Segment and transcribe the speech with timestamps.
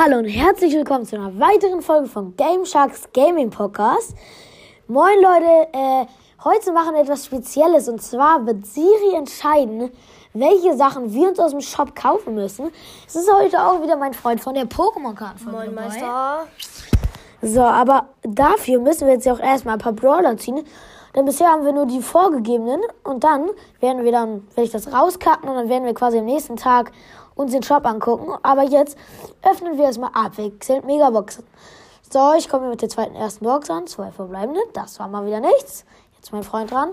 [0.00, 4.14] Hallo und herzlich willkommen zu einer weiteren Folge von Game Sharks Gaming Podcast.
[4.86, 6.06] Moin Leute, äh,
[6.44, 9.90] heute machen wir etwas Spezielles und zwar wird Siri entscheiden,
[10.34, 12.70] welche Sachen wir uns aus dem Shop kaufen müssen.
[13.08, 15.44] Es ist heute auch wieder mein Freund von der Pokémon-Karte.
[15.50, 16.46] Moin Meister.
[17.42, 20.64] So, aber dafür müssen wir jetzt ja auch erstmal ein paar Brawler ziehen.
[21.16, 23.48] Denn bisher haben wir nur die vorgegebenen und dann
[23.80, 26.92] werden wir dann, werde ich das rauskacken und dann werden wir quasi am nächsten Tag
[27.38, 28.32] uns den Shop angucken.
[28.42, 28.98] Aber jetzt
[29.42, 31.44] öffnen wir erstmal abwechselnd Megaboxen.
[32.10, 33.86] So, ich komme mit der zweiten ersten Box an.
[33.86, 34.60] Zwei verbleibende.
[34.72, 35.84] Das war mal wieder nichts.
[36.16, 36.90] Jetzt mein Freund dran.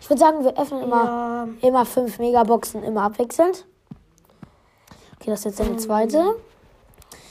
[0.00, 1.48] Ich würde sagen, wir öffnen immer, Ja.
[1.68, 3.66] immer fünf Megaboxen, immer abwechselnd.
[5.16, 6.36] Okay, das ist jetzt eine zweite.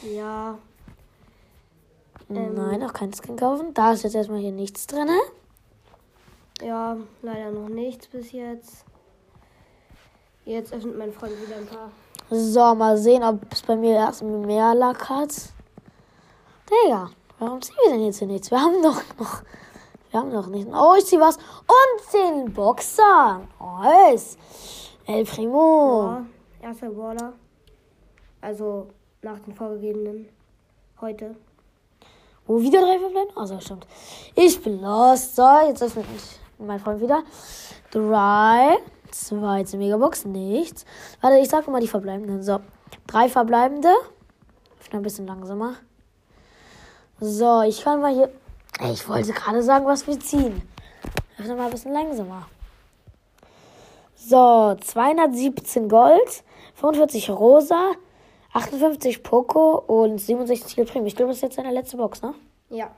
[0.03, 0.57] Ja.
[2.27, 3.73] Nein, auch kein Skin kaufen.
[3.73, 5.09] Da ist jetzt erstmal hier nichts drin.
[6.61, 8.85] Ja, leider noch nichts bis jetzt.
[10.45, 11.89] Jetzt öffnet mein Freund wieder ein paar.
[12.31, 15.33] So, mal sehen, ob es bei mir erst mehr Lack hat.
[16.69, 18.51] Digga, warum ziehen wir denn jetzt hier nichts?
[18.51, 19.41] Wir haben doch noch.
[20.11, 20.71] Wir haben noch nichts.
[20.71, 21.37] Oh, ich zieh was.
[21.37, 23.41] Und 10 Boxer.
[23.59, 24.37] Nice.
[25.07, 26.23] El Primo.
[26.61, 27.33] Ja, erster Brawler.
[28.41, 28.87] Also
[29.23, 30.29] nach den vorgegebenen.
[31.01, 31.35] Heute.
[32.47, 33.35] Oh, wieder drei verbleiben?
[33.35, 33.87] Also stimmt.
[34.35, 35.35] Ich bin lost.
[35.35, 36.05] So, jetzt öffnet
[36.59, 37.23] mein Freund wieder.
[37.89, 38.77] Drei.
[39.11, 40.25] Zweite Megabox.
[40.25, 40.85] Nichts.
[41.21, 42.43] Warte, ich sag mal die verbleibenden.
[42.43, 42.59] So.
[43.07, 43.89] Drei verbleibende.
[44.79, 45.75] Öffne ein bisschen langsamer.
[47.19, 48.31] So, ich kann mal hier.
[48.91, 50.61] Ich wollte gerade sagen, was wir ziehen.
[51.37, 52.47] Öffne mal ein bisschen langsamer.
[54.15, 56.43] So, 217 Gold,
[56.75, 57.91] 45 Rosa,
[58.53, 61.05] 58 Poco und 67 El Primo.
[61.05, 62.33] Ich glaube, das ist jetzt deine letzte Box, ne?
[62.69, 62.91] Ja.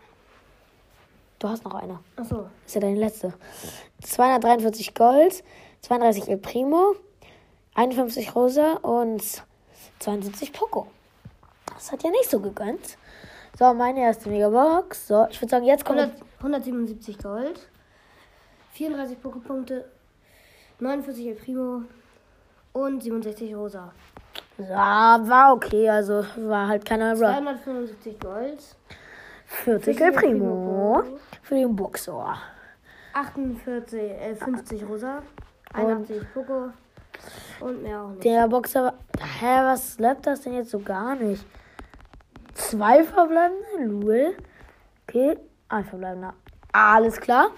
[1.39, 1.99] Du hast noch eine.
[2.15, 2.35] Achso.
[2.37, 3.33] Das ist ja deine letzte.
[4.03, 5.43] 243 Gold,
[5.81, 6.95] 32 El Primo,
[7.75, 9.23] 51 Rosa und
[9.99, 10.87] 72 Poco.
[11.73, 12.97] Das hat ja nicht so gegönnt.
[13.57, 15.07] So, meine erste Megabox.
[15.07, 15.99] So, ich würde sagen, jetzt kommt.
[15.99, 17.67] 100, 177 Gold.
[18.73, 19.85] 34 Poképunkte.
[20.79, 21.81] 49 El Primo.
[22.73, 23.91] Und 67 Rosa.
[24.57, 25.89] Ja, war okay.
[25.89, 27.33] Also war halt keiner Bra.
[27.33, 28.63] 275 Gold.
[29.45, 31.03] 40 El Primo.
[31.41, 32.37] Für den Boxer.
[33.13, 35.21] 48, äh, 50 Rosa.
[35.73, 36.69] 81 Poco.
[37.59, 38.23] Und mehr auch nicht.
[38.23, 38.93] Der Boxer.
[39.39, 41.45] Hä, was läuft das denn jetzt so gar nicht?
[42.53, 44.35] Zwei verbleibende, Lul.
[45.07, 45.37] Okay,
[45.69, 46.33] ein verbleibender.
[46.71, 47.51] Alles klar.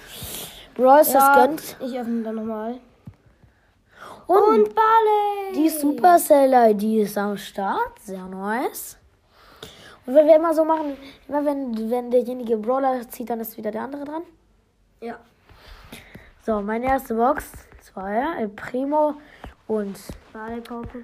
[0.75, 1.77] Bros, das gönnt.
[1.79, 2.79] ich öffne dann nochmal.
[4.27, 5.53] Und, Und Barley!
[5.55, 7.99] die Supercell die ist am Start.
[8.01, 8.97] Sehr nice.
[10.05, 10.97] Und wenn wir immer so machen,
[11.27, 14.23] immer wenn, wenn derjenige Brawler zieht, dann ist wieder der andere dran.
[15.01, 15.17] Ja.
[16.45, 17.45] So, meine erste Box.
[17.83, 19.15] Zwei, El Primo
[19.67, 19.97] und.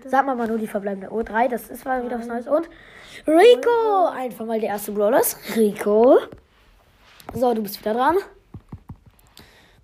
[0.05, 1.09] Sag mal mal nur die verbleibende.
[1.11, 2.47] Oh, drei, das ist mal wieder was Neues.
[2.47, 2.69] Und
[3.27, 4.05] Rico!
[4.15, 5.35] Einfach mal der erste Brawlers.
[5.57, 6.19] Rico.
[7.33, 8.15] So, du bist wieder dran.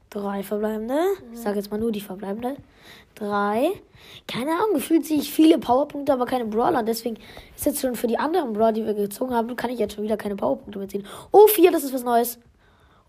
[0.10, 0.98] Drei verbleibende.
[1.34, 2.56] Ich sag jetzt mal nur die verbleibende.
[3.14, 3.74] Drei.
[4.26, 6.82] Keine Ahnung, gefühlt sehe ich viele Powerpunkte, aber keine Brawler.
[6.82, 7.18] Deswegen
[7.58, 10.06] ist jetzt schon für die anderen Brawler, die wir gezogen haben, kann ich jetzt schon
[10.06, 11.06] wieder keine Powerpunkte mehr ziehen.
[11.34, 12.40] Oh, vier, das ist was Neues.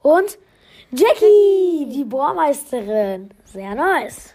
[0.03, 0.39] Und
[0.93, 3.31] Jackie, die Bohrmeisterin.
[3.45, 4.35] Sehr nice.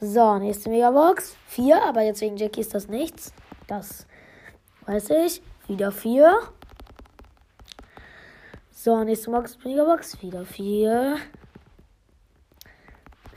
[0.00, 1.36] So, nächste Megabox.
[1.46, 3.32] Vier, aber jetzt wegen Jackie ist das nichts.
[3.66, 4.06] Das
[4.86, 5.42] weiß ich.
[5.66, 6.38] Wieder vier.
[8.70, 10.20] So, nächste Box, Megabox.
[10.22, 11.16] Wieder vier.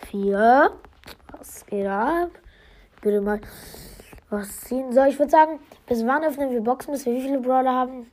[0.09, 0.71] Vier.
[1.37, 2.31] Was geht ab?
[3.01, 3.39] Bitte mal
[4.29, 4.91] was ziehen.
[4.91, 8.11] So, ich würde sagen, bis wann öffnen wir Boxen, bis wir wie viele Brawler haben?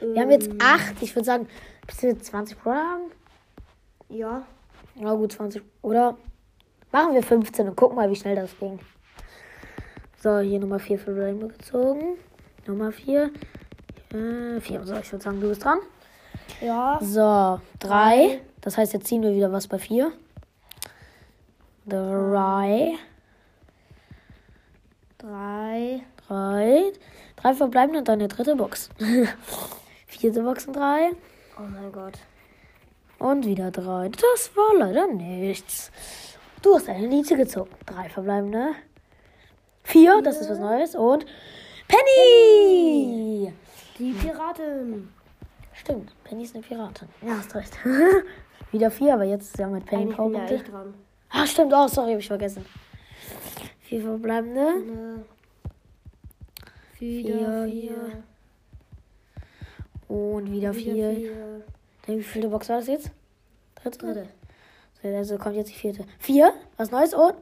[0.00, 1.00] Wir haben jetzt acht.
[1.00, 1.48] Ich würde sagen,
[1.92, 3.10] bis wir 20 Brawler haben.
[4.08, 4.42] Ja.
[4.96, 5.62] Na gut, 20.
[5.82, 6.16] Oder
[6.90, 8.78] machen wir 15 und gucken mal, wie schnell das ging.
[10.22, 12.16] So, hier Nummer 4 für Rainbow gezogen.
[12.66, 13.30] Nummer 4.
[14.12, 14.84] Äh, 4.
[14.84, 15.78] So, ich würde sagen, du bist dran.
[16.60, 16.98] Ja.
[17.02, 18.40] So, 3.
[18.60, 20.12] Das heißt, jetzt ziehen wir wieder was bei 4.
[21.86, 22.92] 3.
[25.18, 26.02] Drei.
[26.28, 26.92] 3.
[27.36, 28.90] 3 verbleiben und dann eine dritte Box.
[30.06, 31.10] Vierte Box und 3.
[31.62, 32.18] Oh mein Gott.
[33.20, 34.08] Und wieder 3.
[34.08, 35.92] Das war leider nichts.
[36.60, 37.70] Du hast eine Elite gezogen.
[37.86, 38.72] 3 verbleibende.
[39.84, 40.22] 4.
[40.22, 40.96] Das ist was Neues.
[40.96, 41.24] Und
[41.86, 43.52] Penny!
[43.96, 45.12] Die Piraten.
[45.72, 47.08] Stimmt, Penny ist eine Piratin.
[47.24, 47.78] Ja, hast recht.
[48.72, 50.54] Wieder vier, aber jetzt ist ja mit Penny ja Powerpunkte.
[50.54, 50.94] ich dran.
[51.30, 52.64] Ah, stimmt, oh, sorry, hab ich vergessen.
[53.80, 54.66] Vier verbleibende.
[54.66, 55.24] Eine.
[56.94, 58.22] Vier, Vier, vier.
[60.12, 61.14] Und wieder Wieder vier.
[61.14, 61.62] vier.
[62.06, 63.10] Dann, wie viele Box war das jetzt?
[63.76, 63.98] Dritte?
[63.98, 64.28] Dritte.
[65.02, 66.04] So, also kommt jetzt die vierte.
[66.18, 67.34] Vier, was Neues und?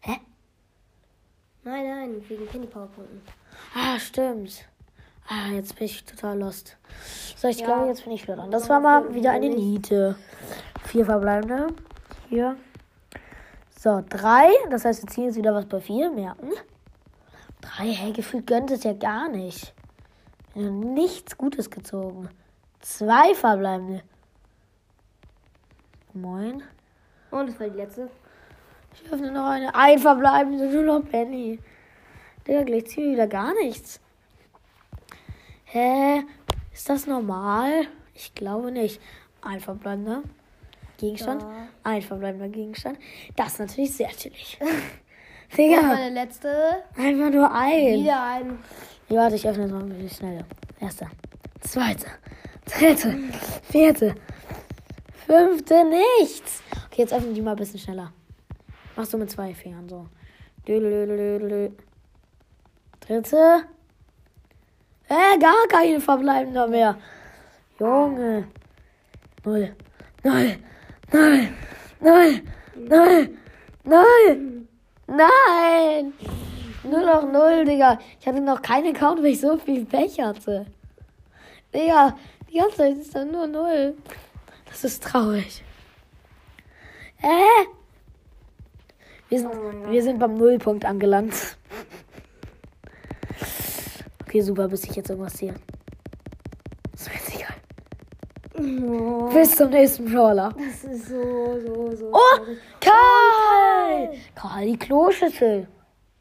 [0.00, 0.16] Hä?
[1.62, 3.20] Nein, nein, wegen Penny Powerpunkten.
[3.74, 4.64] Ah, stimmt.
[5.28, 6.76] Ah, jetzt bin ich total lost.
[7.36, 7.66] So, ich Ja.
[7.66, 8.50] glaube, jetzt bin ich wieder dran.
[8.50, 10.16] Das war mal wieder eine Niete.
[10.86, 11.68] Vier verbleibende.
[12.28, 12.56] Hier.
[13.78, 14.48] So, drei.
[14.70, 16.10] Das heißt, wir ziehen jetzt wieder was bei vier.
[16.10, 16.50] Merken.
[17.60, 19.72] Drei, hey, gefühlt gönnt es ja gar nicht.
[20.58, 22.28] Haben nichts Gutes gezogen.
[22.80, 24.02] Zwei verbleibende.
[26.14, 26.64] Moin.
[27.30, 28.10] Und das war die letzte.
[28.92, 29.72] Ich öffne noch eine.
[29.72, 31.60] Ein verbleibende, nur noch Penny.
[32.46, 34.00] Digga, gleich ziehen wir wieder gar nichts.
[35.64, 36.24] Hä?
[36.72, 37.86] Ist das normal?
[38.14, 39.00] Ich glaube nicht.
[39.42, 40.22] Ein verbleibender
[40.96, 41.42] Gegenstand.
[41.42, 41.68] Ja.
[41.84, 42.98] Ein verbleibender Gegenstand.
[43.36, 44.58] Das ist natürlich sehr chillig.
[45.50, 46.82] Und Digga, meine letzte.
[46.96, 48.00] einfach nur ein.
[48.00, 48.58] Wieder ein.
[49.08, 50.44] Ja, warte, ich öffne es noch ein bisschen schneller.
[50.80, 51.10] Erster,
[51.60, 52.10] zweiter,
[52.66, 53.16] dritte,
[53.70, 54.14] vierte,
[55.26, 56.62] fünfte, nichts.
[56.86, 58.12] Okay, jetzt öffne die mal ein bisschen schneller.
[58.96, 60.06] Machst du mit zwei Fingern so.
[63.00, 63.64] Dritte.
[65.08, 66.98] Äh, gar keine verbleibender mehr.
[67.80, 68.48] Junge.
[69.44, 69.74] Null.
[70.22, 70.56] Null.
[71.12, 71.48] Null.
[72.00, 72.42] Null.
[72.76, 73.28] Null.
[73.84, 74.67] Null.
[75.08, 76.12] Nein.
[76.84, 77.98] Nur noch null, Digga.
[78.20, 80.66] Ich hatte noch keinen Account, weil ich so viel Pech hatte.
[81.74, 82.16] Digga,
[82.50, 83.94] die ganze Zeit ist dann nur null.
[84.66, 85.64] Das ist traurig.
[87.22, 87.66] Äh?
[89.28, 91.34] Wir sind, wir sind beim Nullpunkt angelangt.
[94.22, 95.54] Okay, super, bis ich jetzt irgendwas sehe.
[96.94, 97.54] Ist mir jetzt egal.
[98.58, 100.52] Oh, Bis zum nächsten Brawler.
[100.56, 102.10] das ist so, so, so.
[102.12, 102.58] Oh, traurig.
[102.80, 104.14] Karl!
[104.34, 105.68] Karl, die Kloschüssel.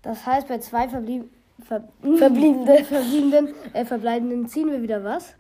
[0.02, 1.30] Das heißt, bei zwei verblieb
[1.68, 1.84] ver
[2.18, 2.84] Verbliebene.
[2.86, 5.34] verbliebenen, äh, verbleibenden ziehen wir wieder was.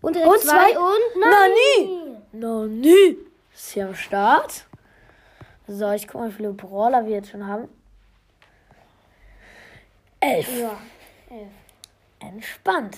[0.00, 0.78] Und Und zwei, zwei?
[0.78, 2.16] und Nani!
[2.32, 3.16] Nani!
[3.54, 4.64] Ist hier am Start.
[5.66, 7.68] So, ich guck mal, wie viele Brawler wir jetzt schon haben.
[10.20, 10.48] Elf.
[10.58, 10.76] Ja.
[11.30, 11.48] Elf.
[12.20, 12.96] Entspannt.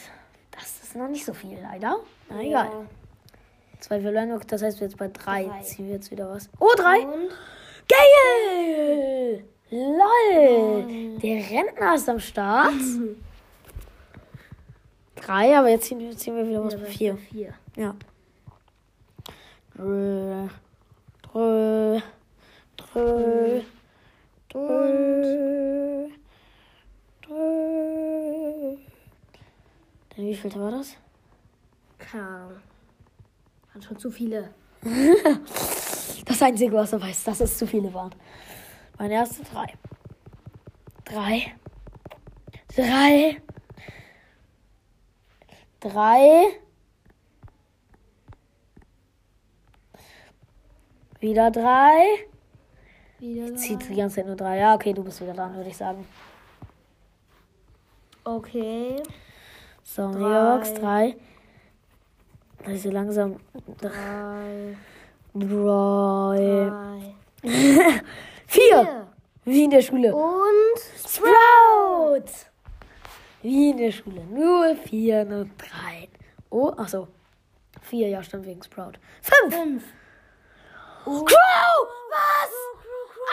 [0.52, 1.96] Das ist noch nicht so viel, leider.
[2.28, 2.70] Na egal.
[3.80, 5.62] Zwei verloren noch, das heißt, wir jetzt bei drei, Drei.
[5.62, 6.48] ziehen wir jetzt wieder was.
[6.58, 6.98] Oh, drei!
[7.00, 7.30] Und
[7.88, 9.44] Geil!
[9.70, 11.18] LOL!
[11.18, 12.74] Der Rentner ist am Start.
[15.16, 17.16] Drei, aber jetzt ziehen, wir- ziehen wir wieder was bei vier.
[17.16, 17.54] vier.
[17.76, 17.94] Ja.
[19.76, 20.46] Drö,
[21.22, 22.00] drö,
[22.76, 23.60] drö,
[24.48, 26.08] drö,
[27.22, 28.76] drö.
[30.16, 30.96] Dann wie viel war das?
[31.98, 32.60] Keine Ahnung.
[33.74, 34.50] Hat schon zu viele.
[36.26, 38.14] Das Einzige, was er weiß, dass es zu viele waren.
[38.98, 39.74] Meine erste drei.
[41.04, 41.54] Drei.
[42.76, 43.42] Drei.
[45.80, 46.60] Drei.
[51.18, 52.26] Wieder drei.
[53.18, 54.58] Wieder Zieht die ganze Zeit nur drei.
[54.58, 56.06] Ja, okay, du bist wieder dran, würde ich sagen.
[58.22, 59.02] Okay.
[59.82, 60.72] So, Drei.
[60.74, 61.16] drei.
[62.64, 63.36] Das ist so langsam.
[63.80, 64.76] Drei.
[65.34, 66.70] Drei.
[66.70, 67.14] Drei.
[67.42, 68.02] Vier.
[68.46, 69.06] Vier.
[69.44, 70.14] Wie in der Schule.
[70.14, 70.78] Und
[71.08, 72.30] Sprout!
[73.42, 74.22] Wie in der Schule.
[74.24, 76.08] Nur vier und drei.
[76.50, 77.08] Oh, ach so.
[77.80, 78.92] Vier, ja, stimmt, wegen Sprout.
[79.22, 79.54] Fünf!
[79.54, 79.84] fünf.
[81.04, 81.88] Crow!
[82.10, 82.52] Was?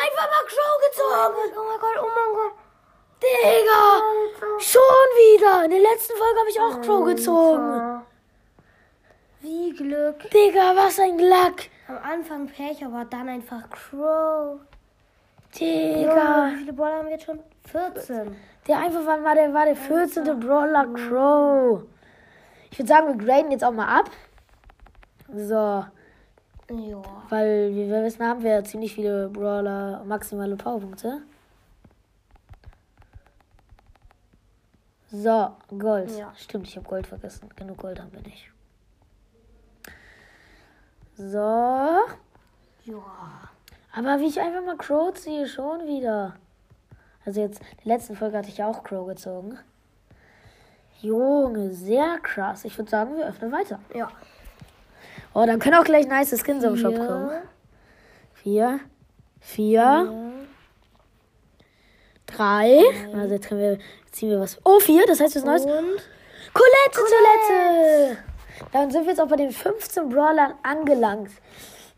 [0.01, 1.53] Einfach mal Crow gezogen!
[1.55, 2.53] Oh mein Gott, oh mein Gott.
[3.21, 4.01] Digga!
[4.59, 5.65] Schon wieder!
[5.65, 7.86] In der letzten Folge habe ich auch Crow gezogen.
[9.47, 10.29] Wie Glück.
[10.29, 11.69] Digga, was ein Lack!
[11.87, 14.59] Am Anfang Pech, aber dann einfach Crow.
[15.57, 16.49] Digga!
[16.51, 17.39] Wie viele Brawler haben wir jetzt schon?
[17.71, 18.35] 14.
[18.67, 20.37] Der einfach war, war, der, war der 14.
[20.37, 21.83] Brawler Crow.
[22.71, 24.11] Ich würde sagen, wir graden jetzt auch mal ab.
[25.33, 25.55] So.
[25.55, 27.01] Ja.
[27.29, 31.21] Weil, wie wir wissen, haben wir ja ziemlich viele Brawler maximale Powerpunkte.
[35.09, 36.11] So, Gold.
[36.17, 36.33] Ja.
[36.35, 37.47] Stimmt, ich habe Gold vergessen.
[37.55, 38.51] Genug Gold haben wir nicht.
[41.17, 41.37] So.
[41.37, 43.03] Ja.
[43.93, 46.35] Aber wie ich einfach mal Crow ziehe, schon wieder.
[47.25, 49.57] Also jetzt, in der letzten Folge hatte ich ja auch Crow gezogen.
[51.01, 52.65] Junge, sehr krass.
[52.65, 53.79] Ich würde sagen, wir öffnen weiter.
[53.93, 54.09] Ja.
[55.33, 57.05] Oh, dann können auch gleich nice Skins im Shop Vier.
[57.05, 57.31] kommen.
[58.33, 58.79] Vier.
[59.39, 60.31] Vier.
[62.27, 62.79] Drei.
[63.13, 63.79] Also jetzt können wir,
[64.11, 64.59] ziehen wir was.
[64.63, 65.05] Oh, vier.
[65.07, 65.65] Das heißt, was Neues.
[65.65, 66.01] Und
[66.53, 68.17] Colette, Toilette.
[68.71, 71.31] Dann sind wir jetzt auch bei den 15 Brawlern angelangt.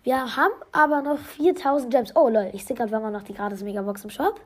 [0.03, 2.15] Wir haben aber noch 4000 Gems.
[2.15, 4.39] Oh, lol, ich sehe gerade, wir haben noch die gratis Megabox im Shop.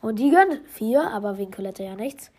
[0.00, 2.30] Und die gönnen 4, aber wegen Colette ja nichts.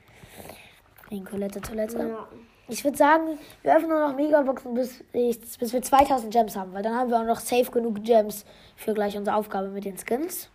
[1.10, 1.98] Wegen Colette Toilette.
[1.98, 2.28] Ja.
[2.68, 6.74] Ich würde sagen, wir öffnen nur noch Megaboxen, bis, ich, bis wir 2000 Gems haben,
[6.74, 8.46] weil dann haben wir auch noch safe genug Gems
[8.78, 10.50] für gleich unsere Aufgabe mit den Skins.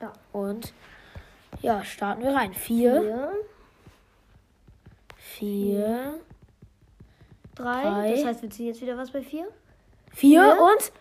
[0.00, 0.12] Ja.
[0.32, 0.72] Und
[1.62, 2.54] ja, starten wir rein.
[2.54, 3.32] Vier.
[5.16, 6.14] Vier.
[6.14, 6.20] vier
[7.60, 8.10] 3.
[8.12, 9.46] Das heißt, wir ziehen jetzt wieder was bei 4.
[10.12, 10.92] 4 und?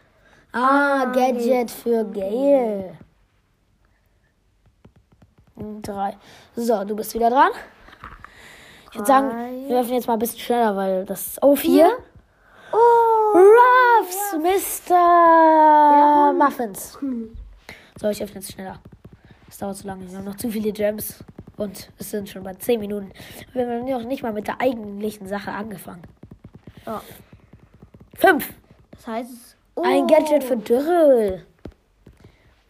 [0.51, 1.67] Ah, ah Gadget nee.
[1.67, 2.97] für Gale.
[5.81, 6.17] 3.
[6.55, 7.51] So, du bist wieder dran.
[8.89, 9.29] Ich würde sagen,
[9.67, 11.37] wir werfen jetzt mal ein bisschen schneller, weil das.
[11.41, 11.89] Oh, 4.
[12.71, 12.75] Oh!
[13.33, 14.89] Ruffs, Ruffs.
[14.89, 14.95] Mr.
[14.95, 16.33] Ja.
[16.35, 16.97] Muffins.
[17.99, 18.79] So, ich öffne jetzt schneller.
[19.47, 20.09] Es dauert zu lange.
[20.09, 21.23] Wir haben noch zu viele Gems.
[21.57, 23.11] Und es sind schon mal 10 Minuten.
[23.53, 26.03] Wir haben noch nicht mal mit der eigentlichen Sache angefangen.
[26.89, 27.03] Ja.
[28.15, 28.51] 5.
[28.91, 29.83] Das heißt, oh.
[29.85, 31.45] Ein Gadget für Dürrel.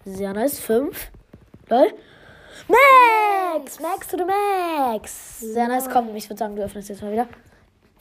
[0.03, 0.59] Sehr nice.
[0.59, 1.09] 5.
[1.69, 1.93] Lol.
[2.67, 3.79] Max!
[3.79, 5.39] Max to the Max!
[5.39, 5.89] Sehr nice.
[5.89, 7.27] Komm, ich würde sagen, du öffnest jetzt mal wieder.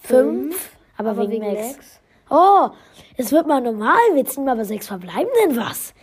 [0.01, 0.77] 5.
[0.97, 1.77] Aber, Aber wegen, wegen Max.
[1.77, 2.01] Max.
[2.31, 2.71] Oh,
[3.17, 3.97] es wird mal normal.
[4.15, 5.95] Wir ziehen mal bei 6 Verbleibenden was.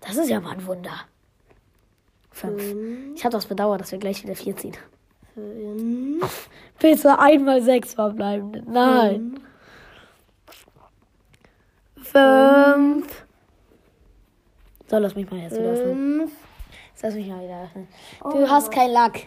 [0.00, 1.06] Das ist ja mal ein Wunder.
[2.32, 2.62] 5.
[2.62, 3.16] Fünf.
[3.16, 4.76] Ich habe das bedauert, dass wir gleich wieder 4 ziehen.
[5.32, 6.50] Fünf.
[6.78, 8.62] Bitte einmal 6 Verbleibende.
[8.66, 9.40] Nein.
[12.14, 13.26] 5.
[14.86, 16.20] So, lass mich mal jetzt wieder öffnen.
[16.20, 16.32] Fünf.
[16.90, 17.88] Jetzt lass mich mal wieder öffnen.
[18.22, 19.26] Du hast kein Lack.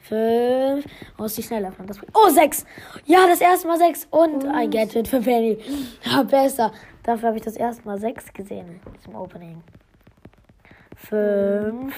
[0.00, 0.84] Fünf.
[1.16, 1.86] Oh, ist die schnell öffnen.
[1.86, 2.66] Das oh, sechs.
[3.06, 4.06] Ja, das erste Mal sechs.
[4.10, 5.58] Und ein Gadget für Penny.
[6.04, 6.72] Ja, besser.
[7.02, 9.62] Dafür habe ich das erste Mal sechs gesehen diesem Opening.
[10.96, 11.94] Fünf.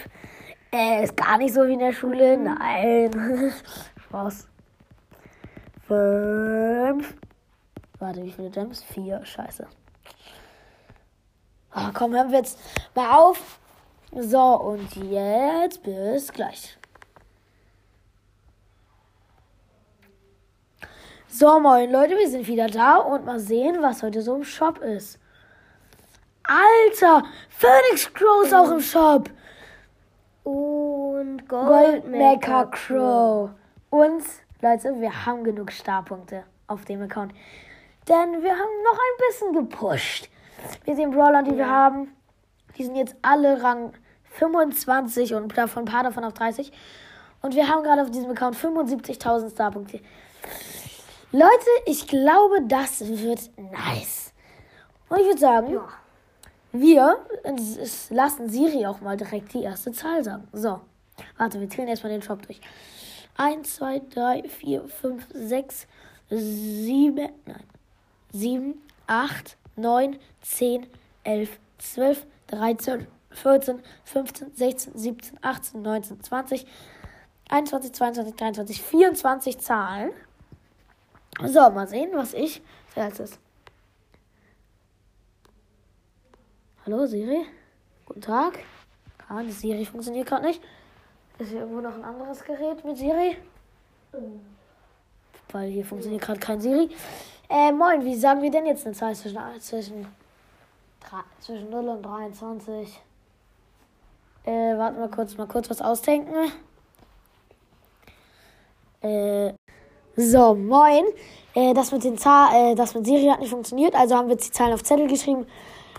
[0.73, 2.37] Äh, ist gar nicht so wie in der Schule.
[2.37, 3.11] Nein.
[4.05, 4.47] Spaß.
[5.89, 7.15] Fünf.
[7.99, 8.85] Warte, wie viele Gems?
[8.85, 9.25] Vier.
[9.25, 9.67] Scheiße.
[11.77, 12.59] Ah, komm, hören wir jetzt
[12.95, 13.59] mal auf.
[14.13, 16.79] So, und jetzt bis gleich.
[21.27, 24.79] So, moin Leute, wir sind wieder da und mal sehen, was heute so im Shop
[24.79, 25.19] ist.
[26.45, 29.29] Alter, Phoenix Crow ist auch im Shop.
[30.45, 33.51] Und Gold Gold Mecha Crow.
[33.91, 34.23] Und,
[34.61, 37.33] Leute, wir haben genug Starpunkte auf dem Account.
[38.09, 40.29] Denn wir haben noch ein bisschen gepusht.
[40.87, 42.13] Mit den Brawlern, die wir haben,
[42.77, 43.93] die sind jetzt alle Rang
[44.33, 46.73] 25 und davon ein paar davon auf 30.
[47.43, 50.01] Und wir haben gerade auf diesem Account 75.000 Starpunkte.
[51.33, 54.33] Leute, ich glaube, das wird nice.
[55.09, 55.89] Und ich würde sagen, Ja.
[56.73, 57.19] wir
[58.11, 60.49] lassen Siri auch mal direkt die erste Zahl sagen.
[60.53, 60.81] So,
[61.37, 62.61] warte, wir zählen erstmal den Shop durch.
[63.37, 65.87] 1, 2, 3, 4, 5, 6,
[66.31, 67.65] 7, nein,
[68.33, 70.87] 7, 8, 9, 10,
[71.25, 76.67] 11, 12, 13, 14, 15, 16, 17, 18, 19, 20,
[77.49, 80.13] 21, 22, 23, 24 Zahlen.
[81.43, 82.63] So, mal sehen, was ich
[82.95, 83.39] als erstes.
[86.87, 87.47] Hallo Siri?
[88.07, 88.59] Guten Tag.
[89.29, 90.63] Ah, die Siri funktioniert gerade nicht.
[91.39, 93.37] Ist hier irgendwo noch ein anderes Gerät mit Siri?
[95.51, 96.91] Weil hier funktioniert gerade kein Siri.
[97.55, 100.07] Äh, moin, wie sagen wir denn jetzt eine Zahl zwischen, zwischen,
[100.99, 103.01] drei- zwischen 0 und 23?
[104.45, 106.35] Äh, warten wir kurz, mal kurz was ausdenken.
[109.03, 109.53] Äh,
[110.17, 111.05] so, moin.
[111.55, 114.35] Äh, das mit den Zahl, äh, das mit Siri hat nicht funktioniert, also haben wir
[114.35, 115.47] jetzt die Zahlen auf Zettel geschrieben.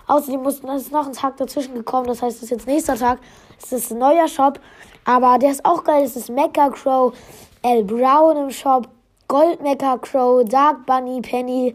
[0.08, 3.18] Außerdem mussten, ist noch ein Tag dazwischen gekommen, das heißt, es ist jetzt nächster Tag.
[3.62, 4.60] Es ist ein neuer Shop,
[5.06, 6.04] aber der ist auch geil.
[6.04, 7.16] Es ist Mecha Crow,
[7.62, 8.88] L Brown im Shop,
[9.28, 11.74] Gold Mecha Crow, Dark Bunny, Penny.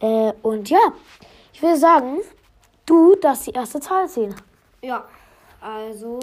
[0.00, 0.92] Äh, und ja,
[1.52, 2.18] ich würde sagen,
[2.84, 4.34] du darfst die erste Zahl ziehen.
[4.82, 5.04] Ja.
[5.60, 6.20] Also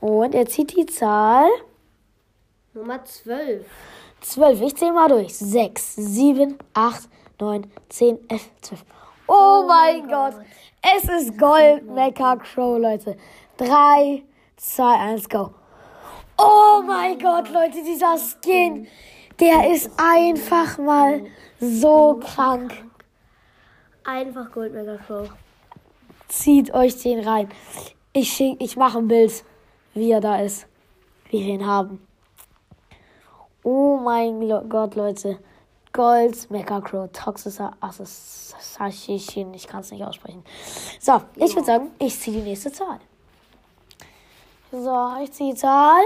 [0.00, 1.48] Und er zieht die Zahl
[2.74, 3.64] Nummer 12.
[4.20, 4.60] 12.
[4.62, 5.32] Ich zähle mal durch.
[5.36, 7.08] 6, 7, 8,
[7.40, 8.84] 9, 10, 11, 12.
[9.28, 10.34] Oh, mein Gott.
[10.96, 13.16] Es ist Gold Mecha Crow, Leute.
[13.58, 14.24] 3,
[14.56, 15.50] 2, 1, go.
[16.36, 18.88] Oh mein Gott, Leute, dieser Skin,
[19.40, 21.26] der ist einfach mal
[21.60, 22.72] so krank.
[24.04, 25.30] Einfach Gold Mega Crow.
[26.28, 27.48] Zieht euch den rein.
[28.12, 29.44] Ich, schick, ich mache ein Bild,
[29.94, 30.66] wie er da ist.
[31.30, 32.06] Wie wir ihn haben.
[33.62, 35.38] Oh mein Gott, Leute.
[35.92, 39.54] Gold, Mecha Crow, Toxischer Assassin.
[39.54, 40.44] Ich kann es nicht aussprechen.
[40.98, 42.98] So, ich würde sagen, ich ziehe die nächste Zahl.
[44.72, 46.02] So, ich ziehe die Zahl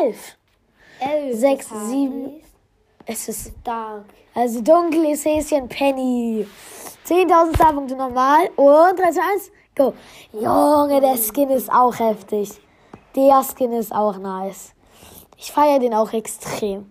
[0.00, 0.37] 11.
[1.00, 1.38] 11.
[1.38, 2.40] Sechs, sieben.
[3.06, 4.04] Es ist Dark.
[4.34, 6.46] also dunkel ist Häschen Penny.
[7.06, 8.50] 10.000 Starpunkte normal.
[8.56, 9.50] Und 3 zu 1.
[9.74, 9.94] Go.
[10.32, 12.50] Junge, der Skin ist auch heftig.
[13.16, 14.72] Der Skin ist auch nice.
[15.36, 16.90] Ich feiere den auch extrem.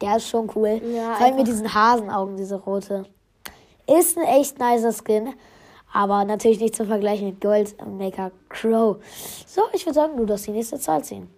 [0.00, 0.80] Der ist schon cool.
[0.92, 3.04] Ja, Vor allem mit diesen Hasenaugen, diese rote.
[3.86, 5.34] Ist ein echt nicer Skin.
[5.92, 8.96] Aber natürlich nicht zum Vergleich mit Gold Maker Crow.
[9.46, 11.30] So, ich würde sagen, du darfst die nächste Zahl ziehen.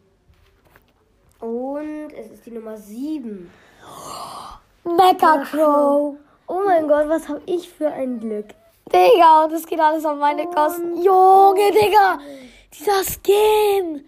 [1.41, 3.51] Und es ist die Nummer 7.
[4.85, 6.17] Mecha Crow.
[6.49, 8.47] Oh mein Gott, was habe ich für ein Glück.
[8.93, 11.01] Digga, und das geht alles auf meine Kosten.
[11.03, 12.19] Junge, Digga.
[12.73, 14.05] Dieser Skin.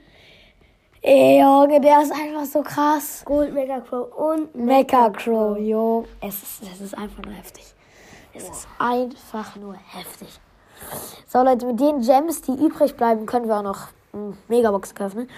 [1.02, 3.22] Ey, Junge, der ist einfach so krass.
[3.24, 6.04] Gold Mega Crow und Mecha Crow, jo.
[6.20, 7.64] Es ist, es ist einfach nur heftig.
[8.34, 10.28] Es ist einfach nur heftig.
[11.26, 13.88] So, Leute, mit den Gems, die übrig bleiben, können wir auch noch
[14.48, 15.28] Megabox kaufen.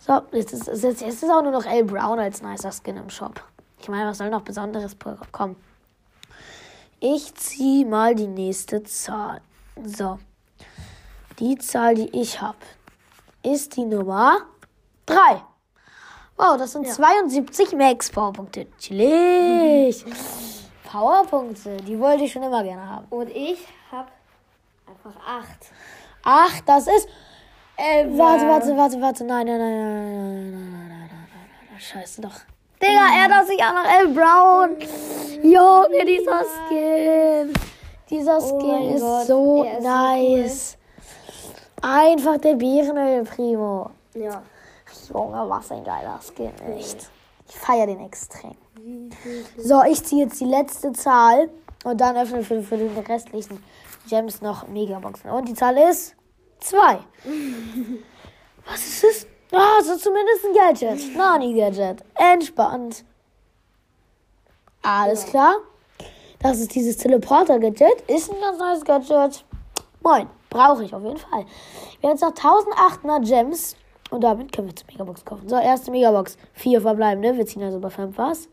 [0.00, 3.10] So, jetzt ist, jetzt, jetzt ist auch nur noch L Brown als nicer Skin im
[3.10, 3.42] Shop.
[3.80, 4.96] Ich meine, was soll noch Besonderes
[5.32, 5.56] kommen?
[6.98, 9.40] Ich ziehe mal die nächste Zahl.
[9.84, 10.18] So.
[11.38, 12.56] Die Zahl, die ich habe,
[13.42, 14.38] ist die Nummer
[15.04, 15.42] 3.
[16.38, 18.66] Wow, das sind 72 Max Powerpunkte.
[18.78, 20.04] Chillig.
[20.90, 23.06] Powerpunkte, die wollte ich schon immer gerne haben.
[23.10, 23.58] Und ich
[23.92, 24.08] habe
[24.86, 25.46] einfach 8.
[26.24, 27.08] Ach, das ist.
[27.76, 29.24] Äh, warte, warte, warte, warte.
[29.24, 31.80] Nein, nein, nein, nein, nein, nein, nein, nein, nein, nein.
[31.80, 32.40] Scheiße doch.
[32.80, 34.08] Digga, er hat sich auch noch L.
[34.08, 34.76] Brown.
[35.42, 37.52] Junge, dieser Skin.
[38.08, 40.78] Dieser Oh Skin mein ist Gott, so er ist so nice.
[41.82, 43.90] Einfach der Bärenöl Primo.
[44.14, 44.42] Ja.
[45.12, 47.10] Junge, was ein geiler Skin, echt.
[47.48, 48.56] Ich feiere den extrem.
[49.58, 51.50] So, ich ziehe jetzt die letzte Zahl
[51.84, 53.62] und dann öffne für, für den restlichen
[54.08, 55.30] Gems noch Megaboxen.
[55.30, 56.15] Und die Zahl ist
[56.60, 56.98] 2.
[58.66, 59.26] Was ist es?
[59.52, 61.16] Ah, so zumindest ein Gadget.
[61.16, 62.02] Nani-Gadget.
[62.14, 63.04] Entspannt.
[64.82, 65.56] Alles klar.
[66.40, 68.02] Das ist dieses Teleporter-Gadget.
[68.08, 69.44] Ist ein ganz neues Gadget.
[70.02, 70.28] Moin.
[70.50, 71.44] Brauche ich auf jeden Fall.
[72.00, 73.76] Wir haben jetzt noch 1800 Gems.
[74.10, 75.48] Und damit können wir zur Megabox kaufen.
[75.48, 76.36] So, erste Megabox.
[76.52, 77.36] Vier verbleibende.
[77.36, 78.48] Wir ziehen also bei 5 was.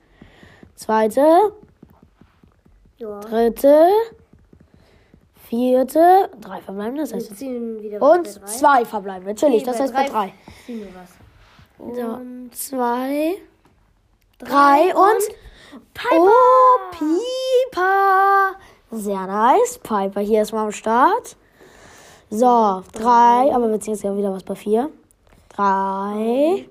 [0.75, 1.53] Zweite.
[2.97, 3.19] Ja.
[3.19, 3.89] Dritte.
[5.53, 6.31] Vierte.
[6.41, 7.01] Drei verbleibende.
[7.01, 7.29] Das heißt,
[7.99, 9.33] und zwei verbleibende.
[9.33, 9.63] Natürlich.
[9.63, 10.33] Nee, das heißt bei drei
[11.77, 13.35] Und zwei,
[14.39, 15.35] drei und
[16.11, 16.29] Oh,
[16.91, 18.55] Piper.
[18.89, 19.77] Sehr nice.
[19.77, 21.37] Piper hier erstmal am Start.
[22.31, 24.89] So, drei, aber wir ziehen jetzt ja wieder was bei vier.
[25.49, 26.67] Drei,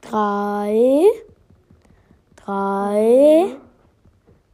[0.00, 1.04] drei,
[2.36, 3.56] drei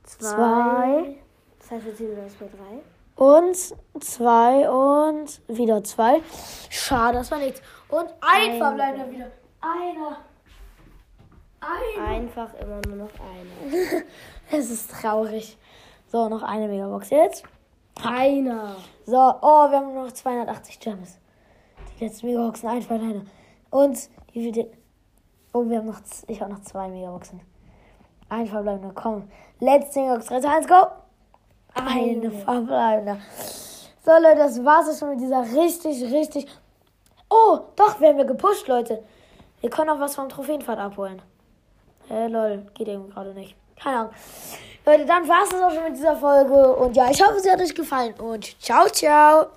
[0.03, 0.19] zwei.
[0.19, 1.28] Zwei.
[1.69, 2.83] Das heißt, wir ziehen wieder was bei drei.
[3.17, 3.57] und
[4.03, 6.23] zwei und wieder zwei.
[6.71, 7.61] Schade, das war nichts.
[7.91, 8.59] Und ein Ein.
[8.59, 9.31] verbleibender wieder.
[9.61, 10.17] Einer.
[11.61, 12.09] Einer.
[12.09, 14.05] Einfach immer nur noch eine.
[14.51, 15.59] Es ist traurig.
[16.07, 17.45] So, noch eine Megabox jetzt.
[18.03, 18.77] Einer.
[19.05, 21.19] So, oh, wir haben nur noch 280 Gems.
[21.99, 23.27] Die letzten Megaboxen, ein verbleibender.
[23.71, 24.65] Und die wieder.
[25.53, 26.01] Oh, wir haben noch.
[26.29, 27.43] Ich habe noch zwei Megaboxen.
[28.31, 29.29] Ein verbleibender, komm.
[29.61, 31.08] Letzte Megabox, 3, 2, 1, go!
[31.87, 33.21] Eine verbleibende.
[34.05, 36.47] So, Leute, das war's jetzt schon mit dieser richtig, richtig.
[37.31, 39.03] Oh, doch, wir haben ja gepusht, Leute.
[39.61, 41.21] Wir können auch was vom Trophäenfahrt abholen.
[42.09, 43.55] Hä, lol, geht eben gerade nicht.
[43.77, 44.13] Keine Ahnung.
[44.87, 46.75] Leute, dann war's das auch schon mit dieser Folge.
[46.77, 48.15] Und ja, ich hoffe, sie hat euch gefallen.
[48.19, 49.49] Und ciao, ciao.